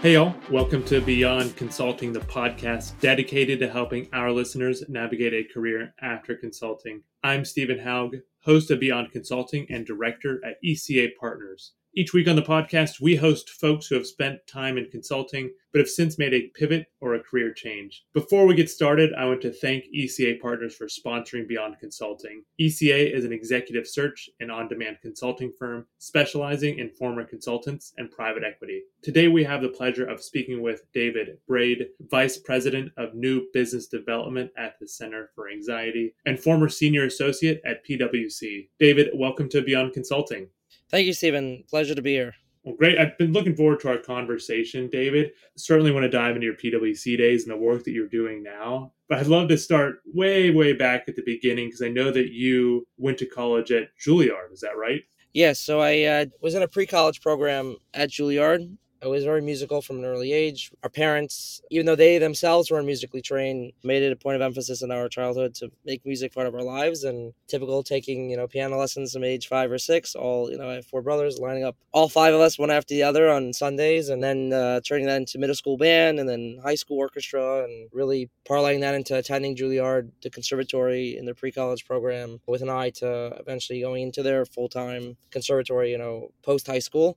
[0.00, 0.32] Hey, y'all.
[0.48, 6.36] Welcome to Beyond Consulting, the podcast dedicated to helping our listeners navigate a career after
[6.36, 7.02] consulting.
[7.24, 8.14] I'm Stephen Haug,
[8.44, 11.72] host of Beyond Consulting and director at ECA Partners.
[11.98, 15.80] Each week on the podcast, we host folks who have spent time in consulting but
[15.80, 18.04] have since made a pivot or a career change.
[18.14, 22.44] Before we get started, I want to thank ECA Partners for sponsoring Beyond Consulting.
[22.60, 28.12] ECA is an executive search and on demand consulting firm specializing in former consultants and
[28.12, 28.82] private equity.
[29.02, 33.88] Today, we have the pleasure of speaking with David Braid, Vice President of New Business
[33.88, 38.68] Development at the Center for Anxiety and former Senior Associate at PwC.
[38.78, 40.48] David, welcome to Beyond Consulting.
[40.90, 41.64] Thank you, Stephen.
[41.68, 42.34] Pleasure to be here.
[42.64, 42.98] Well, great.
[42.98, 45.30] I've been looking forward to our conversation, David.
[45.56, 48.92] Certainly want to dive into your PwC days and the work that you're doing now.
[49.08, 52.32] But I'd love to start way, way back at the beginning because I know that
[52.32, 54.52] you went to college at Juilliard.
[54.52, 55.02] Is that right?
[55.32, 55.60] Yes.
[55.60, 58.76] So I uh, was in a pre college program at Juilliard.
[59.00, 60.72] I was very musical from an early age.
[60.82, 64.82] Our parents, even though they themselves weren't musically trained, made it a point of emphasis
[64.82, 67.04] in our childhood to make music part of our lives.
[67.04, 70.16] And typical taking, you know, piano lessons from age five or six.
[70.16, 72.92] All, you know, I have four brothers lining up all five of us one after
[72.92, 76.58] the other on Sundays, and then uh, turning that into middle school band and then
[76.64, 81.86] high school orchestra, and really parlaying that into attending Juilliard, the conservatory in their pre-college
[81.86, 86.78] program, with an eye to eventually going into their full-time conservatory, you know, post high
[86.80, 87.16] school.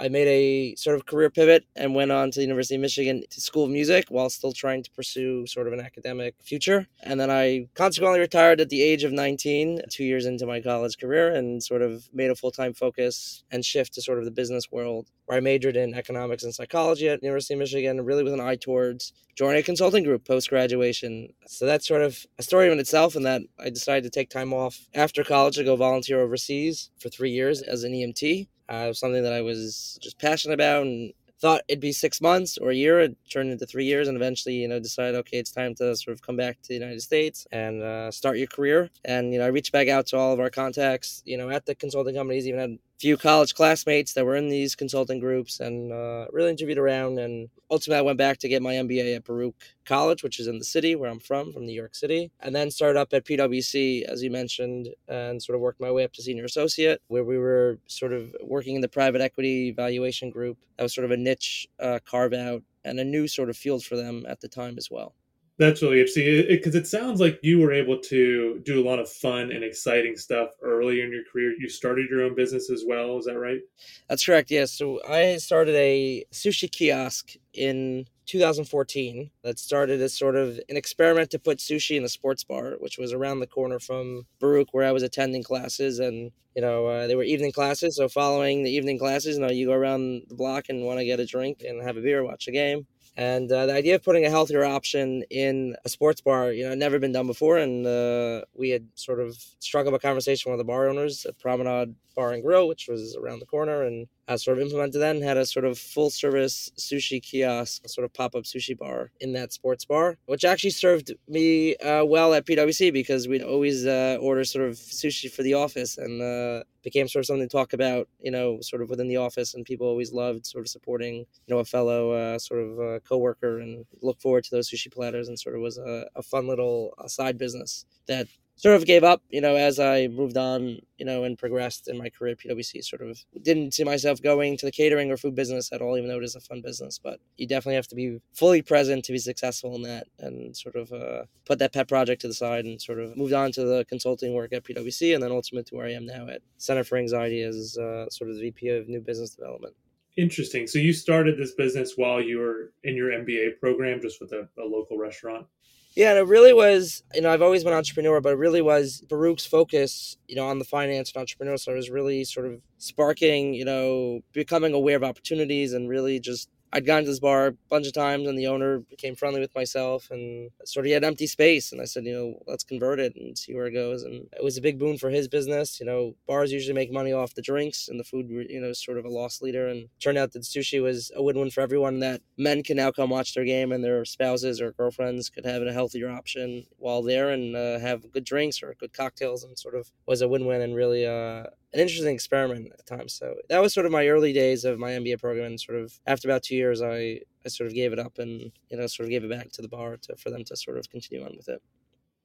[0.00, 3.22] I made a sort of career pivot and went on to the University of Michigan
[3.28, 6.86] to School of Music while still trying to pursue sort of an academic future.
[7.02, 10.96] And then I consequently retired at the age of 19, two years into my college
[10.96, 14.30] career, and sort of made a full time focus and shift to sort of the
[14.30, 18.32] business world, where I majored in economics and psychology at University of Michigan, really with
[18.32, 21.34] an eye towards joining a consulting group post graduation.
[21.46, 24.54] So that's sort of a story in itself, and that I decided to take time
[24.54, 29.22] off after college to go volunteer overseas for three years as an EMT uh, something
[29.22, 33.00] that I was just passionate about and thought it'd be six months or a year.
[33.00, 36.14] It turned into three years, and eventually, you know, decided okay, it's time to sort
[36.14, 38.90] of come back to the United States and uh, start your career.
[39.04, 41.66] And you know, I reached back out to all of our contacts, you know, at
[41.66, 45.90] the consulting companies, even had few college classmates that were in these consulting groups and
[45.90, 47.18] uh, really interviewed around.
[47.18, 49.54] And ultimately, I went back to get my MBA at Baruch
[49.86, 52.30] College, which is in the city where I'm from, from New York City.
[52.40, 56.04] And then started up at PwC, as you mentioned, and sort of worked my way
[56.04, 60.28] up to senior associate, where we were sort of working in the private equity valuation
[60.28, 60.58] group.
[60.76, 63.82] That was sort of a niche uh, carve out and a new sort of field
[63.82, 65.14] for them at the time as well.
[65.60, 68.98] That's really interesting because it, it, sounds like you were able to do a lot
[68.98, 71.54] of fun and exciting stuff early in your career.
[71.58, 73.18] You started your own business as well.
[73.18, 73.60] Is that right?
[74.08, 74.50] That's correct.
[74.50, 74.72] Yes.
[74.72, 81.28] So I started a sushi kiosk in 2014 that started as sort of an experiment
[81.32, 84.86] to put sushi in a sports bar, which was around the corner from Baruch, where
[84.86, 85.98] I was attending classes.
[85.98, 87.96] And, you know, uh, they were evening classes.
[87.96, 91.04] So following the evening classes, you know, you go around the block and want to
[91.04, 92.86] get a drink and have a beer, watch a game.
[93.20, 96.74] And uh, the idea of putting a healthier option in a sports bar, you know,
[96.74, 97.58] never been done before.
[97.58, 101.38] And uh, we had sort of struck up a conversation with the bar owners at
[101.38, 105.16] Promenade Bar and Grill, which was around the corner, and I sort of implemented that
[105.16, 109.10] and had a sort of full service sushi kiosk, sort of pop up sushi bar
[109.20, 113.86] in that sports bar, which actually served me uh, well at PwC because we'd always
[113.86, 117.52] uh, order sort of sushi for the office and uh, became sort of something to
[117.52, 119.54] talk about, you know, sort of within the office.
[119.54, 123.00] And people always loved sort of supporting, you know, a fellow uh, sort of uh,
[123.00, 126.46] coworker and look forward to those sushi platters and sort of was a, a fun
[126.46, 128.28] little uh, side business that
[128.60, 131.96] sort of gave up, you know, as I moved on, you know, and progressed in
[131.96, 132.84] my career at PwC.
[132.84, 136.10] Sort of didn't see myself going to the catering or food business at all, even
[136.10, 137.00] though it is a fun business.
[137.02, 140.76] But you definitely have to be fully present to be successful in that, and sort
[140.76, 143.64] of uh, put that pet project to the side, and sort of moved on to
[143.64, 146.84] the consulting work at PwC, and then ultimately to where I am now at Center
[146.84, 149.74] for Anxiety as uh, sort of the VP of New Business Development.
[150.18, 150.66] Interesting.
[150.66, 154.48] So you started this business while you were in your MBA program, just with a,
[154.58, 155.46] a local restaurant.
[155.96, 158.62] Yeah, and it really was, you know, I've always been an entrepreneur, but it really
[158.62, 162.60] was Baruch's focus, you know, on the finance and entrepreneurial side was really sort of
[162.78, 167.48] sparking, you know, becoming aware of opportunities and really just I'd gone to this bar
[167.48, 171.04] a bunch of times, and the owner became friendly with myself, and sort of had
[171.04, 171.72] empty space.
[171.72, 174.02] And I said, you know, let's convert it and see where it goes.
[174.02, 175.80] And it was a big boon for his business.
[175.80, 178.98] You know, bars usually make money off the drinks, and the food, you know, sort
[178.98, 179.66] of a loss leader.
[179.66, 181.98] And turned out that sushi was a win-win for everyone.
[182.00, 185.62] That men can now come watch their game, and their spouses or girlfriends could have
[185.62, 189.74] a healthier option while there and uh, have good drinks or good cocktails, and sort
[189.74, 193.14] of was a win-win and really uh, an interesting experiment at times.
[193.14, 195.98] So that was sort of my early days of my MBA program, and sort of
[196.06, 199.06] after about two years, I I sort of gave it up and you know sort
[199.06, 201.34] of gave it back to the bar to for them to sort of continue on
[201.36, 201.62] with it.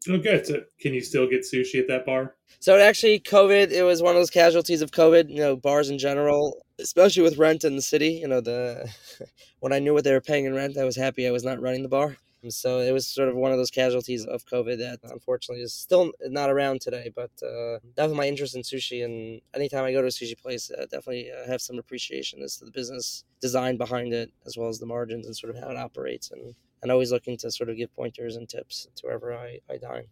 [0.07, 0.45] Oh, good.
[0.45, 2.35] So, can you still get sushi at that bar?
[2.59, 5.29] So it actually, COVID, it was one of those casualties of COVID.
[5.29, 8.11] You know, bars in general, especially with rent in the city.
[8.11, 8.87] You know, the
[9.59, 11.61] when I knew what they were paying in rent, I was happy I was not
[11.61, 12.17] running the bar.
[12.51, 16.11] So it was sort of one of those casualties of COVID that unfortunately is still
[16.21, 17.11] not around today.
[17.15, 20.71] But uh, definitely my interest in sushi, and anytime I go to a sushi place,
[20.71, 24.69] uh, definitely uh, have some appreciation as to the business design behind it, as well
[24.69, 27.69] as the margins and sort of how it operates, and and always looking to sort
[27.69, 30.05] of give pointers and tips to wherever I, I dine.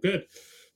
[0.00, 0.26] Good.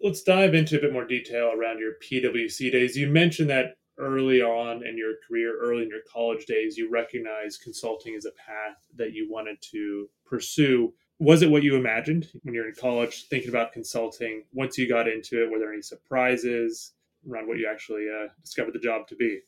[0.01, 2.97] Let's dive into a bit more detail around your PwC days.
[2.97, 7.63] You mentioned that early on in your career, early in your college days, you recognized
[7.63, 10.93] consulting as a path that you wanted to pursue.
[11.19, 14.45] Was it what you imagined when you're in college thinking about consulting?
[14.53, 16.93] Once you got into it, were there any surprises
[17.29, 19.41] around what you actually uh, discovered the job to be?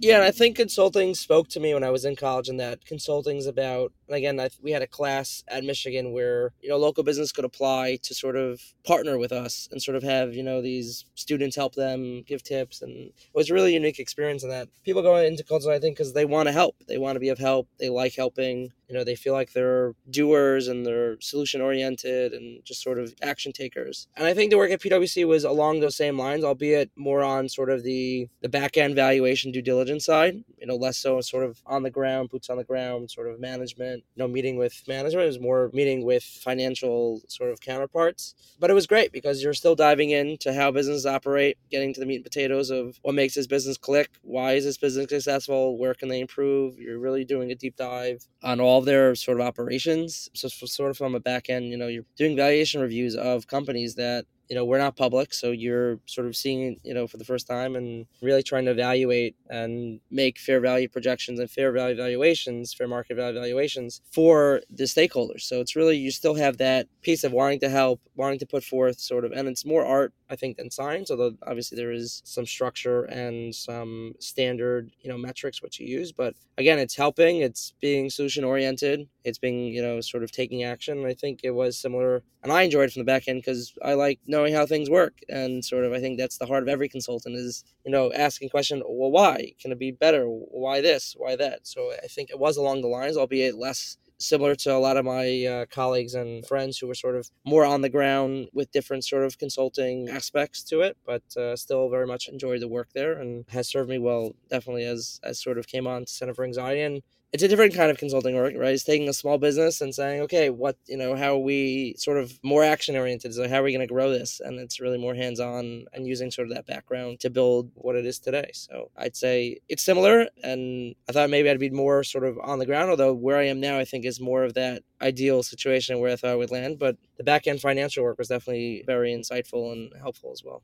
[0.00, 2.84] Yeah, and I think consulting spoke to me when I was in college, and that
[2.84, 3.92] consulting's about.
[4.12, 7.46] And again, I, we had a class at Michigan where you know local business could
[7.46, 11.56] apply to sort of partner with us and sort of have you know these students
[11.56, 15.16] help them give tips, and it was a really unique experience in that people go
[15.16, 17.68] into consulting I think because they want to help, they want to be of help,
[17.78, 22.62] they like helping, you know they feel like they're doers and they're solution oriented and
[22.62, 24.06] just sort of action takers.
[24.16, 27.48] And i think the work at pwc was along those same lines albeit more on
[27.48, 31.44] sort of the the back end valuation due diligence side you know less so sort
[31.44, 35.24] of on the ground boots on the ground sort of management know meeting with management
[35.24, 38.34] it was more meeting with financial sort of counterparts.
[38.58, 42.06] But it was great because you're still diving into how businesses operate getting to the
[42.06, 44.10] meat and potatoes of what makes this business click.
[44.22, 45.78] Why is this business successful?
[45.78, 46.78] Where can they improve?
[46.78, 50.28] You're really doing a deep dive on all their sort of operations.
[50.34, 53.94] So, sort of from a back end, you know, you're doing valuation reviews of companies
[53.96, 57.24] that you know we're not public so you're sort of seeing you know for the
[57.24, 61.96] first time and really trying to evaluate and make fair value projections and fair value
[61.96, 65.40] valuations fair market value valuations for the stakeholders.
[65.40, 68.62] So it's really you still have that piece of wanting to help wanting to put
[68.62, 72.22] forth sort of and it's more art i think than science although obviously there is
[72.24, 77.40] some structure and some standard you know metrics which you use but again it's helping
[77.40, 81.50] it's being solution oriented it's being you know sort of taking action i think it
[81.50, 84.60] was similar and i enjoyed it from the back end because i like knowing knowing
[84.60, 87.64] how things work and sort of i think that's the heart of every consultant is
[87.84, 89.52] you know asking question well why?
[89.60, 90.24] Can it be better?
[90.24, 91.14] Why this?
[91.16, 91.60] Why that?
[91.66, 95.04] So i think it was along the lines albeit less similar to a lot of
[95.04, 99.04] my uh, colleagues and friends who were sort of more on the ground with different
[99.04, 103.12] sort of consulting aspects to it, but uh, still very much enjoyed the work there
[103.12, 106.44] and has served me well, definitely as as sort of came on to Center for
[106.44, 108.74] Anxiety and it's a different kind of consulting work, right?
[108.74, 112.18] It's taking a small business and saying, okay, what you know, how are we sort
[112.18, 113.32] of more action oriented?
[113.32, 114.38] So how are we going to grow this?
[114.38, 117.96] And it's really more hands on and using sort of that background to build what
[117.96, 118.50] it is today.
[118.52, 122.58] So I'd say it's similar, and I thought maybe I'd be more sort of on
[122.58, 122.90] the ground.
[122.90, 126.16] Although where I am now, I think is more of that ideal situation where I
[126.16, 126.78] thought I would land.
[126.78, 130.62] But the back end financial work was definitely very insightful and helpful as well.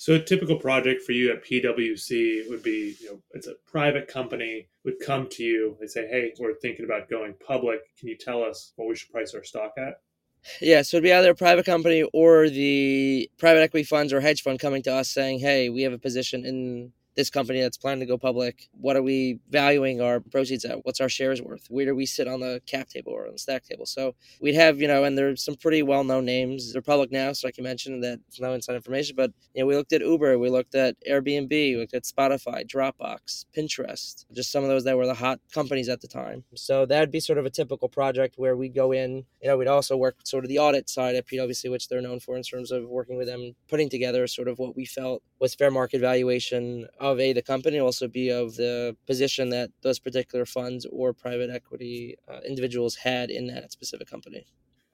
[0.00, 4.06] So a typical project for you at PwC would be, you know, it's a private
[4.06, 5.76] company would come to you.
[5.80, 7.80] They say, "Hey, we're thinking about going public.
[7.98, 10.00] Can you tell us what we should price our stock at?"
[10.60, 14.42] Yeah, so it'd be either a private company or the private equity funds or hedge
[14.42, 17.98] fund coming to us saying, "Hey, we have a position in this company that's planning
[17.98, 20.84] to go public, what are we valuing our proceeds at?
[20.84, 21.66] What's our shares worth?
[21.68, 23.86] Where do we sit on the cap table or on the stack table?
[23.86, 26.72] So we'd have, you know, and there's some pretty well known names.
[26.72, 29.16] They're public now, so I can mention that it's no inside information.
[29.16, 32.64] But you know, we looked at Uber, we looked at Airbnb, we looked at Spotify,
[32.64, 36.44] Dropbox, Pinterest, just some of those that were the hot companies at the time.
[36.54, 39.66] So that'd be sort of a typical project where we'd go in, you know, we'd
[39.66, 42.70] also work sort of the audit side at PwC, which they're known for in terms
[42.70, 46.86] of working with them, putting together sort of what we felt was fair market valuation
[46.98, 51.50] of a the company, also be of the position that those particular funds or private
[51.50, 54.46] equity uh, individuals had in that specific company.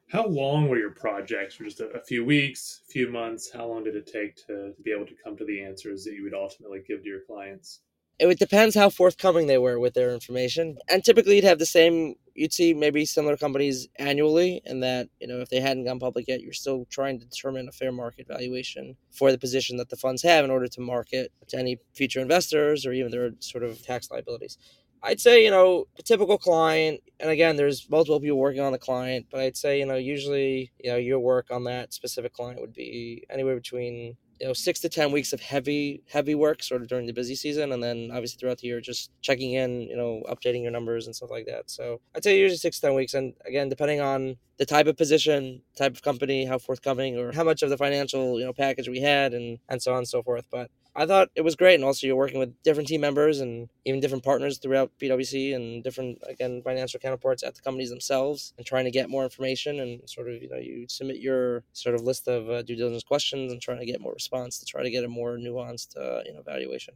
[0.09, 1.55] How long were your projects?
[1.55, 3.51] For just a, a few weeks, a few months?
[3.53, 6.15] How long did it take to, to be able to come to the answers that
[6.15, 7.81] you would ultimately give to your clients?
[8.19, 10.79] It depends how forthcoming they were with their information.
[10.89, 12.15] And typically, you'd have the same.
[12.35, 16.27] You'd see maybe similar companies annually, and that you know if they hadn't gone public
[16.29, 19.97] yet, you're still trying to determine a fair market valuation for the position that the
[19.97, 23.83] funds have in order to market to any future investors or even their sort of
[23.83, 24.59] tax liabilities.
[25.05, 28.79] I'd say, you know, a typical client, and again, there's multiple people working on the
[28.79, 32.59] client, but I'd say, you know, usually, you know, your work on that specific client
[32.63, 36.83] would be anywhere between you know six to ten weeks of heavy heavy work sort
[36.83, 39.97] of during the busy season and then obviously throughout the year just checking in you
[39.97, 41.71] know updating your numbers and stuff like that.
[41.71, 44.97] So i'd say usually six to ten weeks and again depending on the type of
[44.97, 48.89] position type of company how forthcoming or how much of the financial you know package
[48.89, 50.47] we had and and so on and so forth.
[50.51, 51.75] But I thought it was great.
[51.75, 55.83] And also, you're working with different team members and even different partners throughout PwC and
[55.83, 59.81] different, again, financial counterparts at the companies themselves and trying to get more information.
[59.81, 63.03] And sort of, you know, you submit your sort of list of uh, due diligence
[63.03, 66.23] questions and trying to get more response to try to get a more nuanced, uh,
[66.25, 66.95] you know, valuation.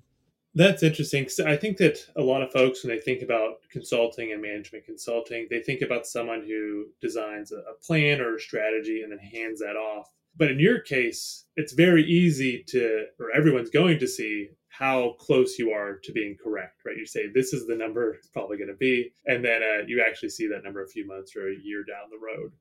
[0.55, 4.33] That's interesting because I think that a lot of folks, when they think about consulting
[4.33, 9.13] and management consulting, they think about someone who designs a plan or a strategy and
[9.13, 10.09] then hands that off.
[10.39, 15.59] But in your case, it's very easy to, or everyone's going to see how close
[15.59, 16.97] you are to being correct, right?
[16.97, 20.05] You say this is the number it's probably going to be, and then uh, you
[20.07, 22.53] actually see that number a few months or a year down the road.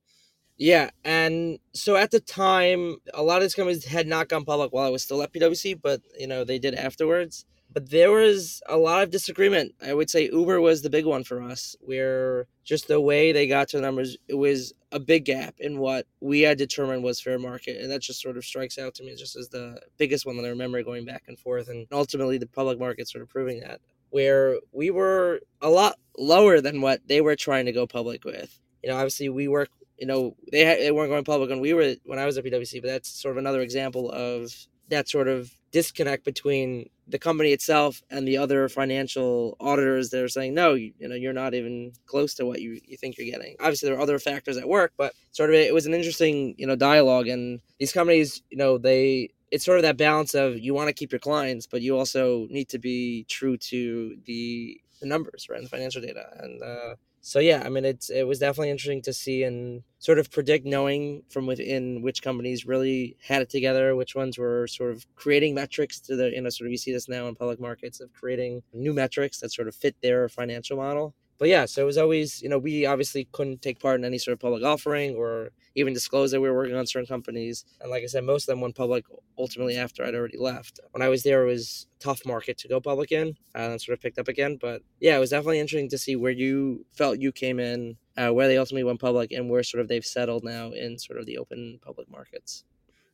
[0.57, 4.73] Yeah, and so at the time, a lot of these companies had not gone public
[4.73, 7.45] while I was still at PwC, but you know they did afterwards.
[7.77, 9.75] But there was a lot of disagreement.
[9.85, 13.45] I would say Uber was the big one for us, where just the way they
[13.45, 17.19] got to the numbers, it was a big gap in what we had determined was
[17.19, 17.79] fair market.
[17.79, 20.45] And that just sort of strikes out to me just as the biggest one that
[20.45, 21.69] I remember going back and forth.
[21.69, 23.79] And ultimately, the public market sort of proving that,
[24.09, 28.59] where we were a lot lower than what they were trying to go public with.
[28.81, 29.69] You know, obviously, we work
[29.99, 32.43] you know they had, they weren't going public when we were when I was at
[32.43, 34.51] PwC, but that's sort of another example of
[34.89, 40.27] that sort of disconnect between the company itself and the other financial auditors that are
[40.27, 43.31] saying no you, you, know you're not even close to what you, you think you're
[43.31, 43.55] getting.
[43.59, 46.67] Obviously there are other factors at work but sort of it was an interesting you
[46.67, 50.73] know dialogue and these companies you know they it's sort of that balance of you
[50.73, 55.07] want to keep your clients but you also need to be true to the the
[55.07, 56.95] numbers right and the financial data and uh,
[57.27, 60.65] so yeah, I mean, it's it was definitely interesting to see and sort of predict,
[60.65, 65.53] knowing from within which companies really had it together, which ones were sort of creating
[65.53, 68.13] metrics to the you know sort of you see this now in public markets of
[68.13, 71.13] creating new metrics that sort of fit their financial model.
[71.39, 74.17] But yeah, so it was always you know we obviously couldn't take part in any
[74.17, 77.63] sort of public offering or even disclose that we were working on certain companies.
[77.79, 79.05] And like I said, most of them went public
[79.37, 80.79] ultimately after I'd already left.
[80.91, 83.97] When I was there, it was tough market to go public in, and then sort
[83.97, 84.57] of picked up again.
[84.59, 88.29] But yeah, it was definitely interesting to see where you felt you came in, uh,
[88.29, 91.27] where they ultimately went public, and where sort of they've settled now in sort of
[91.27, 92.63] the open public markets.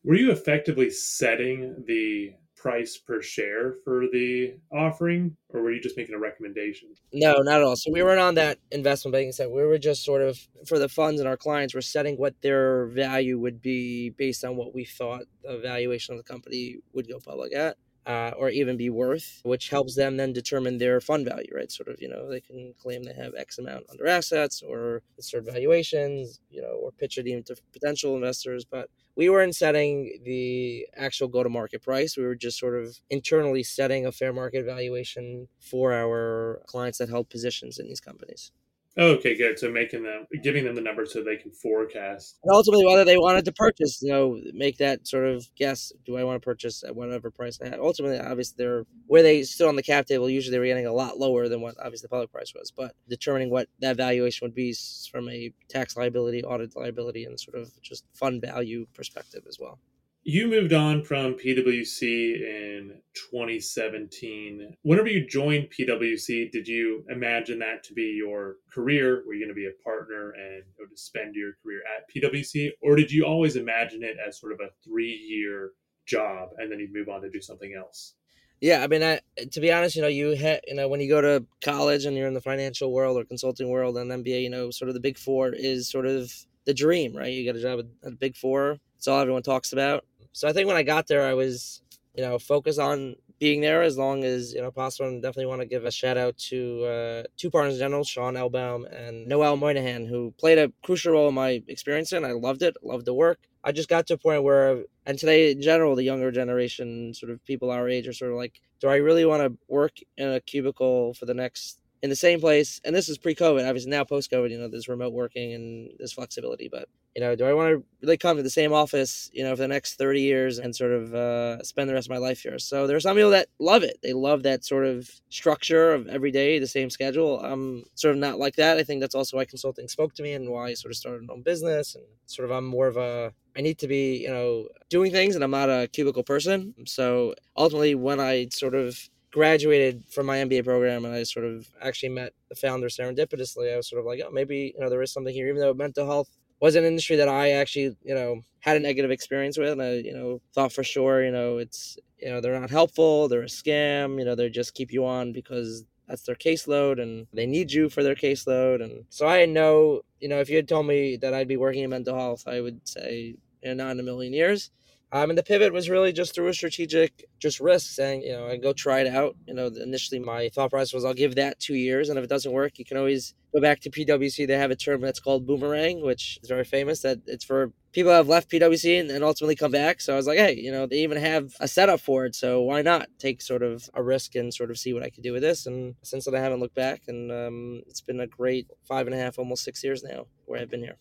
[0.05, 5.97] Were you effectively setting the price per share for the offering, or were you just
[5.97, 6.87] making a recommendation?
[7.11, 7.75] No, not at all.
[7.75, 9.49] So we weren't on that investment banking side.
[9.51, 12.85] We were just sort of for the funds and our clients, we're setting what their
[12.87, 17.19] value would be based on what we thought the valuation of the company would go
[17.19, 17.75] public at.
[18.05, 21.71] Uh, or even be worth, which helps them then determine their fund value, right?
[21.71, 25.53] Sort of, you know, they can claim they have X amount under assets or certain
[25.53, 28.65] valuations, you know, or pitch it even to potential investors.
[28.65, 32.17] But we weren't setting the actual go to market price.
[32.17, 37.09] We were just sort of internally setting a fair market valuation for our clients that
[37.09, 38.51] held positions in these companies.
[38.95, 39.57] Okay, good.
[39.57, 42.37] So making them, giving them the number so they can forecast.
[42.43, 46.15] And ultimately, whether they wanted to purchase, you know, make that sort of guess: Do
[46.15, 47.79] I want to purchase at whatever price I had?
[47.79, 50.29] Ultimately, obviously, they're where they stood on the cap table.
[50.29, 52.69] Usually, they were getting a lot lower than what obviously the public price was.
[52.69, 54.75] But determining what that valuation would be
[55.11, 59.79] from a tax liability, audit liability, and sort of just fund value perspective as well.
[60.25, 64.73] You moved on from PwC in 2017.
[64.83, 69.23] Whenever you joined PwC, did you imagine that to be your career?
[69.27, 72.69] Were you going to be a partner and go to spend your career at PwC?
[72.81, 75.71] Or did you always imagine it as sort of a three year
[76.05, 78.13] job and then you'd move on to do something else?
[78.61, 79.19] Yeah, I mean, I,
[79.51, 82.27] to be honest, you know, you you know when you go to college and you're
[82.27, 85.17] in the financial world or consulting world and MBA, you know, sort of the big
[85.17, 86.31] four is sort of
[86.65, 87.33] the dream, right?
[87.33, 88.77] You get a job at, at Big Four.
[88.95, 90.05] It's all everyone talks about.
[90.33, 91.81] So I think when I got there, I was,
[92.15, 95.07] you know, focused on being there as long as you know possible.
[95.07, 98.33] And definitely want to give a shout out to uh, two partners in general, Sean
[98.33, 102.11] Elbaum and Noel Moynihan, who played a crucial role in my experience.
[102.11, 103.39] And I loved it, loved the work.
[103.63, 107.31] I just got to a point where, and today in general, the younger generation, sort
[107.31, 110.29] of people our age, are sort of like, do I really want to work in
[110.29, 112.81] a cubicle for the next in the same place.
[112.83, 113.67] And this is pre-COVID.
[113.67, 116.67] Obviously, now post-COVID, you know, there's remote working and there's flexibility.
[116.69, 119.51] But you know, do I want to really come to the same office, you know,
[119.51, 122.41] for the next 30 years and sort of uh, spend the rest of my life
[122.41, 122.59] here?
[122.59, 123.99] So there are some people that love it.
[124.03, 127.39] They love that sort of structure of every day, the same schedule.
[127.39, 128.77] I'm sort of not like that.
[128.77, 131.25] I think that's also why consulting spoke to me and why I sort of started
[131.25, 131.95] my own business.
[131.95, 135.35] And sort of, I'm more of a I need to be, you know, doing things
[135.35, 136.73] and I'm not a cubicle person.
[136.85, 138.97] So ultimately, when I sort of
[139.33, 143.77] graduated from my MBA program and I sort of actually met the founder serendipitously, I
[143.77, 146.05] was sort of like, oh, maybe, you know, there is something here, even though mental
[146.05, 149.71] health was an industry that I actually, you know, had a negative experience with.
[149.71, 153.27] And I, you know, thought for sure, you know, it's, you know, they're not helpful.
[153.27, 154.19] They're a scam.
[154.19, 157.89] You know, they just keep you on because that's their caseload and they need you
[157.89, 158.83] for their caseload.
[158.83, 161.83] And so I know, you know, if you had told me that I'd be working
[161.83, 164.69] in mental health, I would say, you know, not in a million years.
[165.13, 168.47] Um, and the pivot was really just through a strategic, just risk, saying, you know,
[168.47, 169.35] I go try it out.
[169.45, 172.31] You know, initially my thought process was I'll give that two years, and if it
[172.31, 174.47] doesn't work, you can always go back to PwC.
[174.47, 177.01] They have a term that's called boomerang, which is very famous.
[177.01, 180.01] That it's for people who have left PwC and, and ultimately come back.
[180.01, 182.63] So I was like, hey, you know, they even have a setup for it, so
[182.63, 185.31] why not take sort of a risk and sort of see what I could do
[185.31, 185.67] with this?
[185.67, 189.13] And since then, I haven't looked back, and um, it's been a great five and
[189.13, 190.97] a half, almost six years now where I've been here.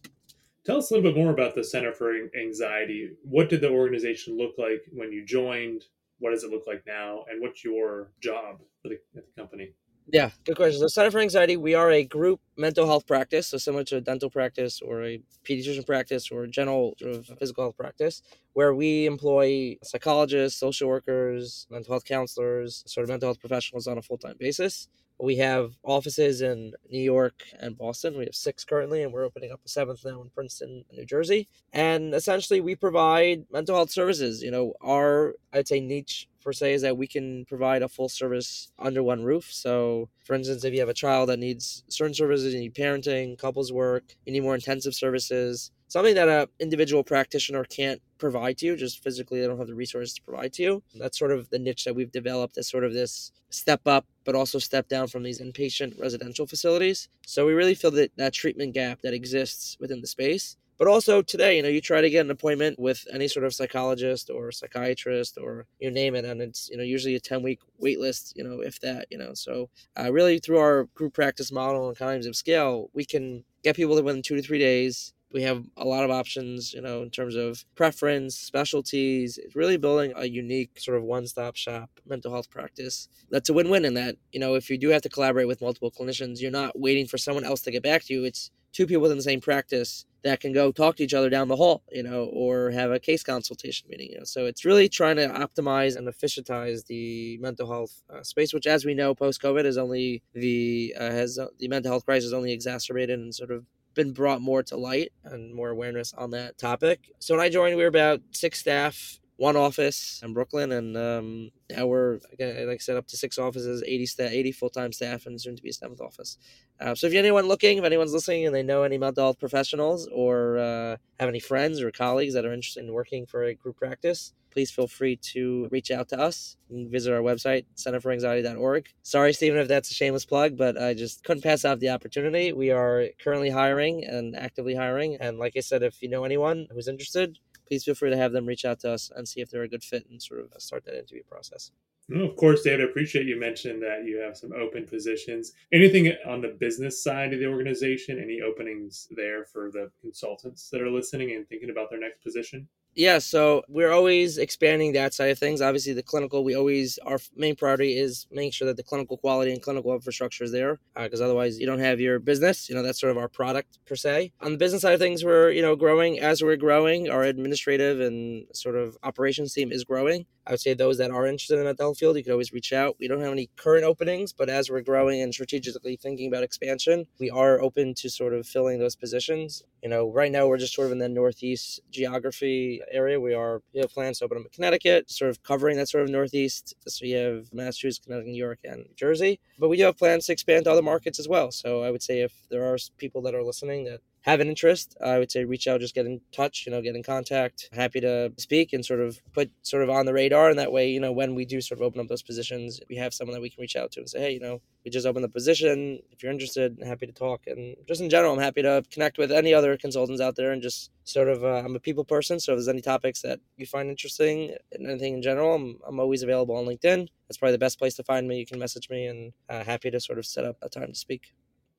[0.64, 3.11] Tell us a little bit more about the Center for Anxiety.
[3.25, 5.85] What did the organization look like when you joined?
[6.21, 7.25] What does it look like now?
[7.28, 9.73] And what's your job the, at the company?
[10.12, 10.81] Yeah, good question.
[10.81, 14.00] So, Center for Anxiety, we are a group mental health practice, so similar to a
[14.00, 18.75] dental practice or a pediatrician practice or a general sort of physical health practice, where
[18.75, 24.02] we employ psychologists, social workers, mental health counselors, sort of mental health professionals on a
[24.02, 24.88] full time basis.
[25.23, 28.19] We have offices in New York and Boston.
[28.19, 31.49] We have six currently, and we're opening up a seventh now in Princeton, New Jersey.
[31.73, 34.43] And essentially, we provide mental health services.
[34.43, 38.09] You know, our, I'd say, niche per se is that we can provide a full
[38.09, 39.53] service under one roof.
[39.53, 43.39] So, for instance, if you have a child that needs certain services, you need parenting,
[43.39, 48.65] couples work, you need more intensive services, something that a individual practitioner can't provide to
[48.65, 51.51] you just physically they don't have the resources to provide to you that's sort of
[51.51, 55.07] the niche that we've developed as sort of this step up but also step down
[55.07, 59.77] from these inpatient residential facilities so we really feel that that treatment gap that exists
[59.81, 63.07] within the space but also today you know you try to get an appointment with
[63.12, 67.15] any sort of psychologist or psychiatrist or you name it and it's you know usually
[67.15, 70.59] a 10 week wait list you know if that you know so uh, really through
[70.59, 74.43] our group practice model and economies of scale we can get people within two to
[74.43, 79.39] three days we have a lot of options, you know, in terms of preference, specialties.
[79.39, 83.09] It's really building a unique sort of one-stop shop mental health practice.
[83.31, 85.91] That's a win-win in that, you know, if you do have to collaborate with multiple
[85.91, 88.25] clinicians, you're not waiting for someone else to get back to you.
[88.25, 91.49] It's two people within the same practice that can go talk to each other down
[91.49, 94.11] the hall, you know, or have a case consultation meeting.
[94.11, 98.52] You know, so it's really trying to optimize and efficientize the mental health uh, space,
[98.52, 102.05] which, as we know, post COVID is only the uh, has uh, the mental health
[102.05, 103.64] crisis only exacerbated and sort of
[103.95, 107.11] been brought more to light and more awareness on that topic.
[107.19, 111.51] So when I joined, we were about six staff, one office in Brooklyn, and um,
[111.71, 114.93] now we're again, like I said, up to six offices, eighty staff, eighty full time
[114.93, 116.39] staff, and soon to be a seventh office.
[116.81, 120.09] Uh, so if anyone looking, if anyone's listening, and they know any mental health professionals
[120.13, 123.76] or uh, have any friends or colleagues that are interested in working for a group
[123.76, 128.89] practice, please feel free to reach out to us and visit our website, centerforanxiety.org.
[129.02, 132.52] Sorry, Stephen, if that's a shameless plug, but I just couldn't pass off the opportunity.
[132.52, 135.17] We are currently hiring and actively hiring.
[135.17, 137.39] And like I said, if you know anyone who's interested,
[137.73, 139.69] please feel free to have them reach out to us and see if they're a
[139.69, 141.71] good fit and sort of start that interview process.
[142.11, 145.54] No, of course, David, I appreciate you mentioning that you have some open positions.
[145.73, 148.19] Anything on the business side of the organization?
[148.23, 152.69] Any openings there for the consultants that are listening and thinking about their next position?
[152.95, 155.63] Yeah, so we're always expanding that side of things.
[155.63, 159.50] Obviously, the clinical, we always, our main priority is making sure that the clinical quality
[159.50, 162.69] and clinical infrastructure is there, because uh, otherwise you don't have your business.
[162.69, 164.33] You know, that's sort of our product per se.
[164.43, 166.21] On the business side of things, we're, you know, growing.
[166.21, 170.26] As we're growing, our administrative and sort of operations team is growing.
[170.47, 172.73] I would say those that are interested in that health field, you could always reach
[172.73, 172.97] out.
[172.99, 177.07] We don't have any current openings, but as we're growing and strategically thinking about expansion,
[177.21, 179.63] we are open to sort of filling those positions.
[179.83, 183.21] You know, right now we're just sort of in the northeast geography area.
[183.21, 186.05] We are we have plans to open up in Connecticut, sort of covering that sort
[186.05, 186.75] of northeast.
[186.89, 189.41] So you have Massachusetts, Connecticut, New York, and New Jersey.
[189.59, 191.52] But we do have plans to expand to other markets as well.
[191.52, 194.97] So I would say if there are people that are listening that have an interest,
[195.04, 197.69] I would say reach out, just get in touch, you know, get in contact.
[197.73, 200.49] Happy to speak and sort of put sort of on the radar.
[200.49, 202.97] And that way, you know, when we do sort of open up those positions, we
[202.97, 205.06] have someone that we can reach out to and say, hey, you know, we just
[205.06, 206.00] opened the position.
[206.13, 207.43] If you're interested, happy to talk.
[207.49, 210.63] And just in general, I'm happy to connect with any other consultants out there and
[210.63, 212.39] just sort of, uh, I'm a people person.
[212.39, 215.99] So if there's any topics that you find interesting and anything in general, I'm, I'm
[215.99, 217.08] always available on LinkedIn.
[217.28, 218.39] That's probably the best place to find me.
[218.39, 220.99] You can message me and uh, happy to sort of set up a time to
[220.99, 221.32] speak.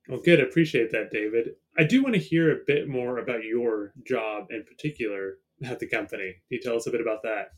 [0.08, 0.40] Well, good.
[0.40, 1.50] Appreciate that, David.
[1.78, 5.88] I do want to hear a bit more about your job in particular at the
[5.88, 6.34] company.
[6.48, 7.52] Can you tell us a bit about that?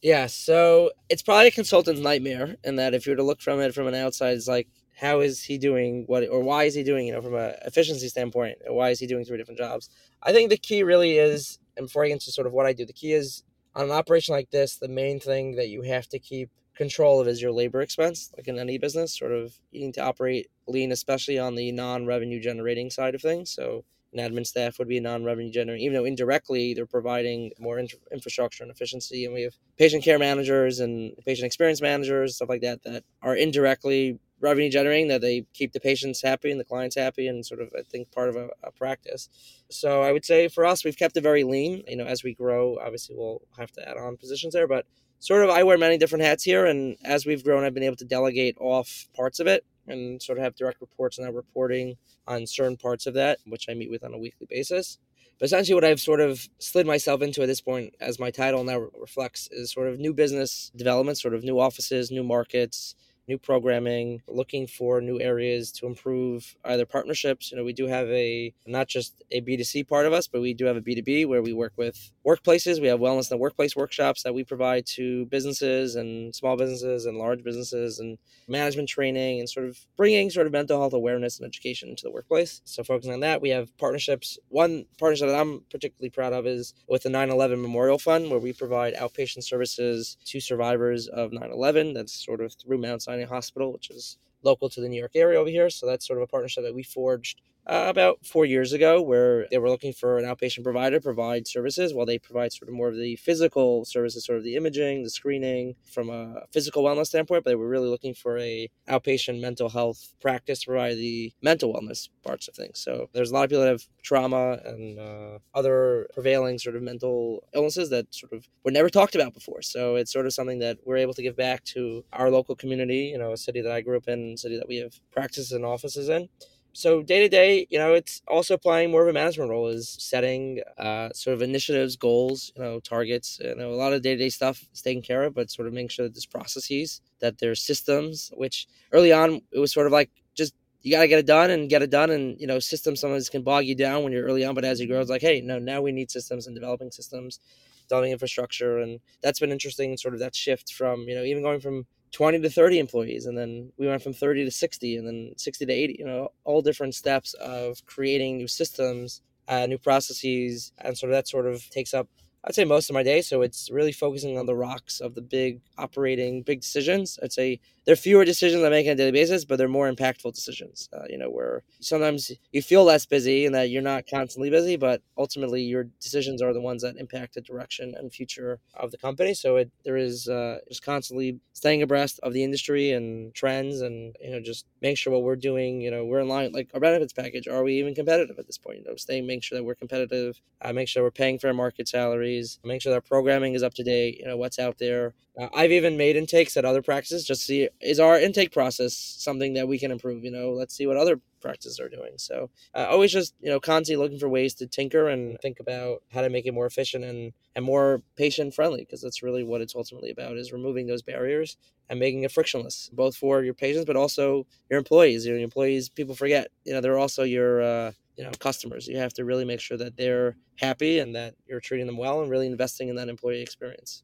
[0.00, 3.60] Yeah, so it's probably a consultant's nightmare in that if you were to look from
[3.60, 6.84] it from an outside, it's like, how is he doing what, or why is he
[6.84, 9.90] doing, you know, from a efficiency standpoint, why is he doing three different jobs?
[10.22, 12.72] I think the key really is, and before I get into sort of what I
[12.72, 13.42] do, the key is
[13.74, 17.28] on an operation like this, the main thing that you have to keep control of
[17.28, 20.92] is your labor expense, like in any business, sort of you need to operate lean,
[20.92, 23.50] especially on the non-revenue generating side of things.
[23.50, 27.78] So an admin staff would be a non-revenue generating, even though indirectly they're providing more
[27.78, 29.24] in- infrastructure and efficiency.
[29.24, 33.34] And we have patient care managers and patient experience managers, stuff like that, that are
[33.36, 37.60] indirectly revenue generating, that they keep the patients happy and the clients happy, and sort
[37.60, 39.28] of I think part of a, a practice.
[39.68, 41.82] So I would say for us, we've kept it very lean.
[41.88, 44.86] You know, as we grow, obviously we'll have to add on positions there, but
[45.20, 47.96] sort of I wear many different hats here, and as we've grown, I've been able
[47.96, 51.96] to delegate off parts of it and sort of have direct reports and now reporting
[52.26, 54.98] on certain parts of that, which I meet with on a weekly basis.
[55.38, 58.64] But essentially, what I've sort of slid myself into at this point, as my title
[58.64, 62.96] now reflects, is sort of new business development, sort of new offices, new markets,
[63.28, 67.50] new programming, looking for new areas to improve either partnerships.
[67.50, 70.54] You know, we do have a not just a B2C part of us, but we
[70.54, 72.80] do have a B2B where we work with workplaces.
[72.80, 77.18] We have wellness the workplace workshops that we provide to businesses and small businesses and
[77.18, 81.46] large businesses and management training and sort of bringing sort of mental health awareness and
[81.46, 82.62] education into the workplace.
[82.64, 84.38] So focusing on that, we have partnerships.
[84.48, 88.52] One partnership that I'm particularly proud of is with the 9/11 Memorial Fund, where we
[88.52, 91.94] provide outpatient services to survivors of 9/11.
[91.94, 95.40] That's sort of through Mount Sinai Hospital, which is local to the New York area
[95.40, 95.70] over here.
[95.70, 99.46] So that's sort of a partnership that we forged uh, about four years ago, where
[99.50, 102.88] they were looking for an outpatient provider provide services while they provide sort of more
[102.88, 107.44] of the physical services, sort of the imaging, the screening from a physical wellness standpoint.
[107.44, 111.74] But they were really looking for a outpatient mental health practice to provide the mental
[111.74, 112.78] wellness parts of things.
[112.78, 116.82] So there's a lot of people that have trauma and uh, other prevailing sort of
[116.82, 119.60] mental illnesses that sort of were never talked about before.
[119.60, 123.10] So it's sort of something that we're able to give back to our local community,
[123.12, 125.52] you know, a city that I grew up in, a city that we have practices
[125.52, 126.30] and offices in
[126.72, 129.88] so day to day, you know, it's also playing more of a management role, is
[129.98, 133.40] setting uh, sort of initiatives, goals, you know, targets.
[133.42, 135.66] You know, a lot of day to day stuff is taken care of, but sort
[135.66, 138.30] of making sure that there's processes, that there's systems.
[138.36, 141.50] Which early on it was sort of like just you got to get it done
[141.50, 144.24] and get it done, and you know, systems sometimes can bog you down when you're
[144.24, 146.54] early on, but as you grow, it's like, hey, no, now we need systems and
[146.54, 147.40] developing systems,
[147.88, 149.96] developing infrastructure, and that's been interesting.
[149.96, 153.36] Sort of that shift from you know even going from 20 to 30 employees and
[153.36, 156.62] then we went from 30 to 60 and then 60 to 80 you know all
[156.62, 161.68] different steps of creating new systems uh, new processes and sort of that sort of
[161.70, 162.08] takes up
[162.48, 163.20] I'd say most of my day.
[163.20, 167.18] So it's really focusing on the rocks of the big operating, big decisions.
[167.22, 169.90] I'd say there are fewer decisions I make on a daily basis, but they're more
[169.90, 170.88] impactful decisions.
[170.90, 174.76] Uh, you know, where sometimes you feel less busy and that you're not constantly busy,
[174.76, 178.98] but ultimately your decisions are the ones that impact the direction and future of the
[178.98, 179.34] company.
[179.34, 184.16] So it there is uh, just constantly staying abreast of the industry and trends, and
[184.22, 185.82] you know, just make sure what we're doing.
[185.82, 186.52] You know, we're in line.
[186.52, 188.78] Like our benefits package, are we even competitive at this point?
[188.78, 191.88] You know, staying, make sure that we're competitive, uh, make sure we're paying fair market
[191.88, 195.14] salary make sure that programming is up to date, you know, what's out there.
[195.38, 199.54] Uh, I've even made intakes at other practices just see is our intake process something
[199.54, 202.12] that we can improve, you know, let's see what other practices are doing.
[202.16, 206.02] So uh, always just, you know, constantly looking for ways to tinker and think about
[206.12, 209.60] how to make it more efficient and, and more patient friendly because that's really what
[209.60, 211.56] it's ultimately about is removing those barriers
[211.90, 215.26] and making it frictionless, both for your patients, but also your employees.
[215.26, 218.88] Your employees, people forget, you know, they're also your, uh, you know customers.
[218.88, 222.20] You have to really make sure that they're happy and that you're treating them well
[222.20, 224.02] and really investing in that employee experience.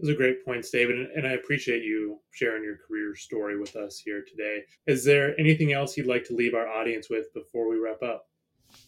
[0.00, 3.98] Those are great points david and i appreciate you sharing your career story with us
[3.98, 4.62] here today.
[4.86, 8.26] Is there anything else you'd like to leave our audience with before we wrap up?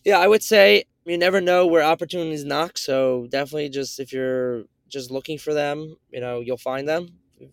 [0.05, 4.65] Yeah i would say you never know where opportunities knock so definitely just if you're
[4.89, 7.09] just looking for them you know you'll find them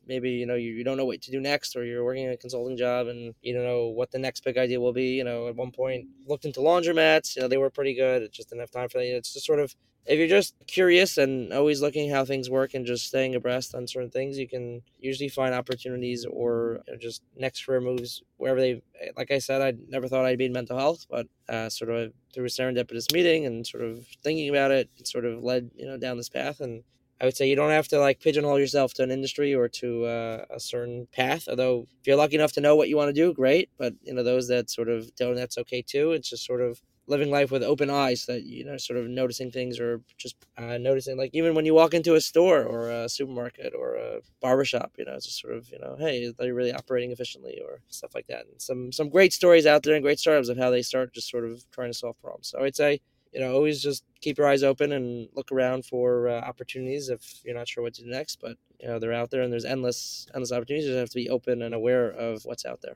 [0.08, 2.38] maybe you know you, you don't know what to do next or you're working a
[2.38, 5.48] consulting job and you don't know what the next big idea will be you know
[5.48, 8.62] at one point looked into laundromats you know they were pretty good it just didn't
[8.62, 9.76] have time for that it's just sort of
[10.06, 13.86] if you're just curious and always looking how things work and just staying abreast on
[13.86, 18.60] certain things you can usually find opportunities or you know, just next career moves wherever
[18.60, 18.82] they
[19.18, 22.12] like i said i never thought i'd be in mental health but uh, sort of
[22.34, 25.86] through a serendipitous meeting and sort of thinking about it it sort of led you
[25.86, 26.84] know down this path and
[27.22, 30.06] I would say you don't have to like pigeonhole yourself to an industry or to
[30.06, 31.48] uh, a certain path.
[31.50, 33.70] Although if you're lucky enough to know what you want to do, great.
[33.78, 36.14] But you know those that sort of don't, that's okay too.
[36.14, 39.50] It's just sort of living life with open eyes that you know sort of noticing
[39.52, 43.10] things or just uh, noticing like even when you walk into a store or a
[43.10, 46.54] supermarket or a barbershop you know it's just sort of you know hey are you
[46.54, 50.04] really operating efficiently or stuff like that and some some great stories out there and
[50.04, 52.76] great startups of how they start just sort of trying to solve problems so i'd
[52.76, 57.10] say you know, always just keep your eyes open and look around for uh, opportunities
[57.10, 58.40] if you're not sure what to do next.
[58.42, 60.88] But you know, they're out there, and there's endless, endless opportunities.
[60.88, 62.96] You have to be open and aware of what's out there.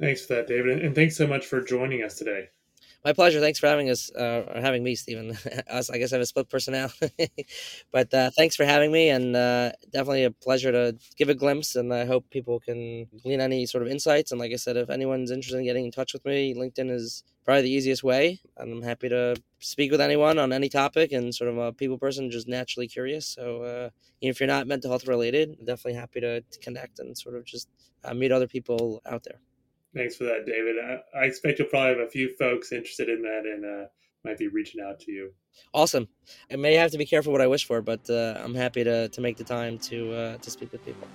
[0.00, 2.48] Thanks for that, David, and thanks so much for joining us today.
[3.02, 3.40] My pleasure.
[3.40, 5.30] Thanks for having us, uh, or having me, Stephen.
[5.72, 7.10] I guess I have a split personality,
[7.92, 11.76] but uh, thanks for having me, and uh, definitely a pleasure to give a glimpse.
[11.76, 14.32] And I hope people can glean any sort of insights.
[14.32, 17.24] And like I said, if anyone's interested in getting in touch with me, LinkedIn is
[17.46, 18.38] probably the easiest way.
[18.58, 21.96] And I'm happy to speak with anyone on any topic, and sort of a people
[21.96, 23.26] person, just naturally curious.
[23.26, 27.16] So uh, if you're not mental health related, I'm definitely happy to, to connect and
[27.16, 27.70] sort of just
[28.04, 29.40] uh, meet other people out there.
[29.94, 30.76] Thanks for that, David.
[30.78, 33.88] I, I, expect you'll probably have a few folks interested in that and uh,
[34.24, 35.32] might be reaching out to you.
[35.74, 36.08] Awesome.
[36.50, 39.08] I may have to be careful what I wish for, but uh, I'm happy to,
[39.08, 41.08] to make the time to uh, to speak with people.